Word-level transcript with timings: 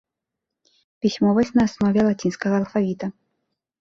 Пісьмовасць 1.05 1.53
на 1.59 1.63
аснове 1.69 2.07
лацінскага 2.11 2.55
алфавіта. 2.63 3.05